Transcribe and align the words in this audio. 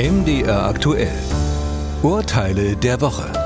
MDR 0.00 0.64
aktuell. 0.64 1.12
Urteile 2.02 2.74
der 2.74 3.02
Woche. 3.02 3.39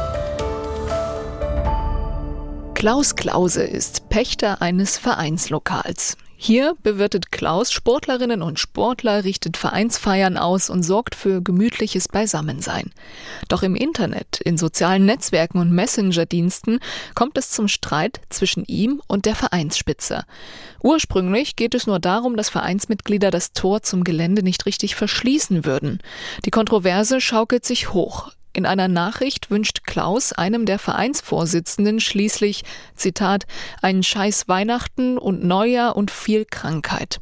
Klaus 2.84 3.16
Klause 3.16 3.62
ist 3.62 4.10
Pächter 4.10 4.60
eines 4.60 4.98
Vereinslokals. 4.98 6.18
Hier 6.36 6.76
bewirtet 6.82 7.32
Klaus 7.32 7.72
Sportlerinnen 7.72 8.42
und 8.42 8.60
Sportler, 8.60 9.24
richtet 9.24 9.56
Vereinsfeiern 9.56 10.36
aus 10.36 10.68
und 10.68 10.82
sorgt 10.82 11.14
für 11.14 11.40
gemütliches 11.40 12.08
Beisammensein. 12.08 12.90
Doch 13.48 13.62
im 13.62 13.74
Internet, 13.74 14.38
in 14.44 14.58
sozialen 14.58 15.06
Netzwerken 15.06 15.60
und 15.60 15.70
Messenger-Diensten 15.70 16.78
kommt 17.14 17.38
es 17.38 17.48
zum 17.52 17.68
Streit 17.68 18.20
zwischen 18.28 18.66
ihm 18.66 19.00
und 19.06 19.24
der 19.24 19.34
Vereinsspitze. 19.34 20.26
Ursprünglich 20.82 21.56
geht 21.56 21.74
es 21.74 21.86
nur 21.86 22.00
darum, 22.00 22.36
dass 22.36 22.50
Vereinsmitglieder 22.50 23.30
das 23.30 23.54
Tor 23.54 23.80
zum 23.80 24.04
Gelände 24.04 24.42
nicht 24.42 24.66
richtig 24.66 24.94
verschließen 24.94 25.64
würden. 25.64 26.00
Die 26.44 26.50
Kontroverse 26.50 27.22
schaukelt 27.22 27.64
sich 27.64 27.94
hoch. 27.94 28.30
In 28.54 28.66
einer 28.66 28.86
Nachricht 28.86 29.50
wünscht 29.50 29.82
Klaus 29.84 30.32
einem 30.32 30.64
der 30.64 30.78
Vereinsvorsitzenden 30.78 31.98
schließlich, 31.98 32.62
Zitat, 32.94 33.46
einen 33.82 34.04
scheiß 34.04 34.46
Weihnachten 34.46 35.18
und 35.18 35.42
Neujahr 35.42 35.96
und 35.96 36.12
viel 36.12 36.44
Krankheit. 36.44 37.18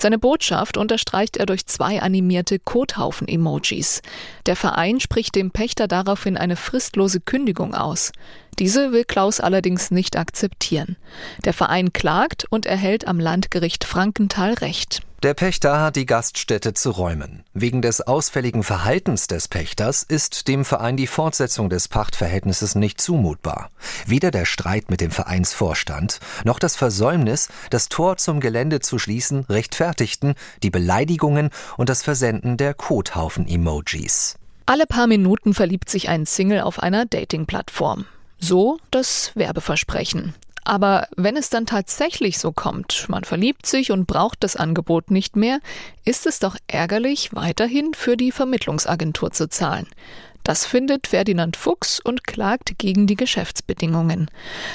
Seine 0.00 0.18
Botschaft 0.18 0.76
unterstreicht 0.76 1.36
er 1.36 1.46
durch 1.46 1.66
zwei 1.66 2.00
animierte 2.00 2.58
Kothaufen-Emojis. 2.58 4.02
Der 4.46 4.56
Verein 4.56 5.00
spricht 5.00 5.34
dem 5.34 5.50
Pächter 5.50 5.88
daraufhin 5.88 6.36
eine 6.36 6.56
fristlose 6.56 7.20
Kündigung 7.20 7.74
aus. 7.74 8.12
Diese 8.58 8.92
will 8.92 9.04
Klaus 9.04 9.40
allerdings 9.40 9.90
nicht 9.90 10.16
akzeptieren. 10.16 10.96
Der 11.44 11.52
Verein 11.52 11.92
klagt 11.92 12.46
und 12.50 12.66
erhält 12.66 13.06
am 13.06 13.20
Landgericht 13.20 13.84
Frankenthal 13.84 14.54
Recht. 14.54 15.02
Der 15.22 15.34
Pächter 15.34 15.82
hat 15.82 15.96
die 15.96 16.06
Gaststätte 16.06 16.72
zu 16.72 16.92
räumen. 16.92 17.44
Wegen 17.52 17.82
des 17.82 18.00
ausfälligen 18.00 18.62
Verhaltens 18.62 19.26
des 19.26 19.48
Pächters 19.48 20.02
ist 20.02 20.48
dem 20.48 20.64
Verein 20.64 20.96
die 20.96 21.06
Fortsetzung 21.06 21.68
des 21.68 21.88
Pachtverhältnisses 21.88 22.74
nicht 22.74 23.02
zumutbar. 23.02 23.68
Weder 24.06 24.30
der 24.30 24.46
Streit 24.46 24.90
mit 24.90 25.02
dem 25.02 25.10
Vereinsvorstand 25.10 26.20
noch 26.44 26.58
das 26.58 26.74
Versäumnis, 26.74 27.48
das 27.68 27.90
Tor 27.90 28.16
zum 28.16 28.40
Gelände 28.40 28.80
zu 28.80 28.98
schließen, 28.98 29.39
rechtfertigten 29.48 30.34
die 30.62 30.70
Beleidigungen 30.70 31.50
und 31.76 31.88
das 31.88 32.02
Versenden 32.02 32.56
der 32.56 32.74
Kothaufen-Emojis. 32.74 34.36
Alle 34.66 34.86
paar 34.86 35.06
Minuten 35.06 35.54
verliebt 35.54 35.90
sich 35.90 36.08
ein 36.08 36.26
Single 36.26 36.60
auf 36.60 36.80
einer 36.80 37.06
Dating-Plattform. 37.06 38.06
So 38.38 38.78
das 38.90 39.32
Werbeversprechen. 39.34 40.34
Aber 40.64 41.08
wenn 41.16 41.36
es 41.36 41.50
dann 41.50 41.66
tatsächlich 41.66 42.38
so 42.38 42.52
kommt, 42.52 43.06
man 43.08 43.24
verliebt 43.24 43.66
sich 43.66 43.90
und 43.90 44.06
braucht 44.06 44.44
das 44.44 44.56
Angebot 44.56 45.10
nicht 45.10 45.34
mehr, 45.34 45.58
ist 46.04 46.26
es 46.26 46.38
doch 46.38 46.56
ärgerlich, 46.68 47.30
weiterhin 47.32 47.94
für 47.94 48.16
die 48.16 48.30
Vermittlungsagentur 48.30 49.32
zu 49.32 49.48
zahlen. 49.48 49.86
Das 50.44 50.64
findet 50.64 51.06
Ferdinand 51.06 51.56
Fuchs 51.56 52.00
und 52.00 52.24
klagt 52.24 52.78
gegen 52.78 53.06
die 53.06 53.16
Geschäftsbedingungen. 53.16 54.30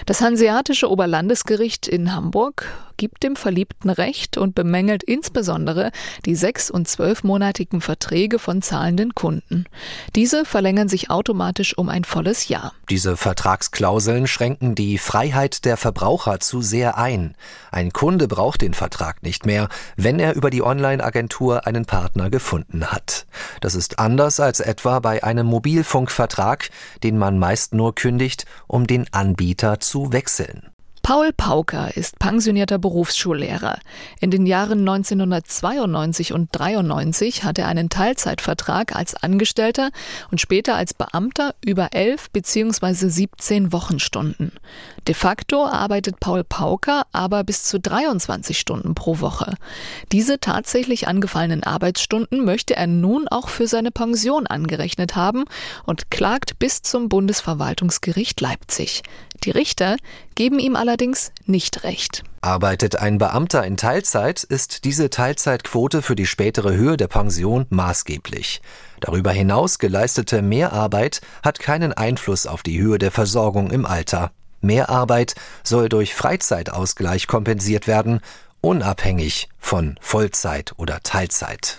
Das 0.05 0.21
Hanseatische 0.21 0.89
Oberlandesgericht 0.89 1.87
in 1.87 2.13
Hamburg 2.13 2.67
gibt 2.97 3.23
dem 3.23 3.35
Verliebten 3.35 3.89
Recht 3.89 4.37
und 4.37 4.55
bemängelt 4.55 5.03
insbesondere 5.03 5.91
die 6.25 6.35
sechs- 6.35 6.71
und 6.71 6.87
zwölfmonatigen 6.87 7.81
Verträge 7.81 8.39
von 8.39 8.61
zahlenden 8.61 9.15
Kunden. 9.15 9.65
Diese 10.15 10.45
verlängern 10.45 10.89
sich 10.89 11.09
automatisch 11.09 11.77
um 11.77 11.89
ein 11.89 12.03
volles 12.03 12.47
Jahr. 12.47 12.73
Diese 12.89 13.17
Vertragsklauseln 13.17 14.27
schränken 14.27 14.75
die 14.75 14.97
Freiheit 14.97 15.65
der 15.65 15.77
Verbraucher 15.77 16.39
zu 16.39 16.61
sehr 16.61 16.97
ein. 16.97 17.35
Ein 17.71 17.91
Kunde 17.91 18.27
braucht 18.27 18.61
den 18.61 18.73
Vertrag 18.73 19.23
nicht 19.23 19.45
mehr, 19.45 19.69
wenn 19.95 20.19
er 20.19 20.35
über 20.35 20.49
die 20.49 20.61
Online-Agentur 20.63 21.67
einen 21.67 21.85
Partner 21.85 22.29
gefunden 22.29 22.91
hat. 22.91 23.25
Das 23.61 23.75
ist 23.75 23.99
anders 23.99 24.39
als 24.39 24.59
etwa 24.59 24.99
bei 24.99 25.23
einem 25.23 25.47
Mobilfunkvertrag, 25.47 26.69
den 27.03 27.17
man 27.17 27.39
meist 27.39 27.73
nur 27.73 27.95
kündigt, 27.95 28.45
um 28.67 28.87
den 28.87 29.11
Anbieter 29.11 29.79
zu 29.79 30.11
wechseln. 30.11 30.74
Paul 31.05 31.33
Pauker 31.33 31.95
ist 31.95 32.17
pensionierter 32.17 32.79
Berufsschullehrer. 32.79 33.77
In 34.21 34.31
den 34.31 34.47
Jahren 34.47 34.79
1992 34.79 36.33
und 36.33 36.49
93 36.51 37.43
hat 37.43 37.59
er 37.59 37.67
einen 37.67 37.89
Teilzeitvertrag 37.89 38.95
als 38.95 39.13
Angestellter 39.13 39.91
und 40.31 40.41
später 40.41 40.73
als 40.73 40.95
Beamter 40.95 41.53
über 41.63 41.89
11 41.93 42.31
bzw. 42.31 43.09
17 43.09 43.71
Wochenstunden. 43.71 44.51
De 45.07 45.13
facto 45.13 45.67
arbeitet 45.67 46.19
Paul 46.19 46.43
Pauker 46.43 47.03
aber 47.11 47.43
bis 47.43 47.65
zu 47.65 47.79
23 47.79 48.57
Stunden 48.57 48.95
pro 48.95 49.19
Woche. 49.19 49.53
Diese 50.11 50.39
tatsächlich 50.39 51.07
angefallenen 51.07 51.61
Arbeitsstunden 51.61 52.43
möchte 52.43 52.75
er 52.75 52.87
nun 52.87 53.27
auch 53.27 53.49
für 53.49 53.67
seine 53.67 53.91
Pension 53.91 54.47
angerechnet 54.47 55.15
haben 55.15 55.45
und 55.85 56.09
klagt 56.09 56.57
bis 56.57 56.81
zum 56.81 57.09
Bundesverwaltungsgericht 57.09 58.41
Leipzig. 58.41 59.03
Die 59.43 59.51
Richter 59.51 59.97
geben 60.35 60.59
ihm 60.59 60.75
allerdings 60.75 61.31
nicht 61.45 61.83
recht. 61.83 62.23
Arbeitet 62.41 62.95
ein 62.95 63.17
Beamter 63.17 63.63
in 63.65 63.77
Teilzeit, 63.77 64.43
ist 64.43 64.85
diese 64.85 65.09
Teilzeitquote 65.09 66.01
für 66.01 66.15
die 66.15 66.25
spätere 66.25 66.73
Höhe 66.73 66.97
der 66.97 67.07
Pension 67.07 67.65
maßgeblich. 67.69 68.61
Darüber 68.99 69.31
hinaus 69.31 69.79
geleistete 69.79 70.41
Mehrarbeit 70.41 71.21
hat 71.43 71.59
keinen 71.59 71.93
Einfluss 71.93 72.47
auf 72.47 72.63
die 72.63 72.79
Höhe 72.79 72.97
der 72.97 73.11
Versorgung 73.11 73.71
im 73.71 73.85
Alter. 73.85 74.31
Mehrarbeit 74.61 75.35
soll 75.63 75.89
durch 75.89 76.15
Freizeitausgleich 76.15 77.27
kompensiert 77.27 77.87
werden, 77.87 78.19
unabhängig 78.61 79.49
von 79.59 79.97
Vollzeit 80.01 80.73
oder 80.77 81.01
Teilzeit. 81.03 81.77